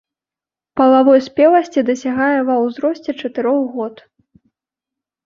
Палавой 0.79 1.19
спеласці 1.27 1.83
дасягае 1.89 2.39
ва 2.47 2.55
ўзросце 2.63 3.11
чатырох 3.21 3.61
год. 3.77 3.95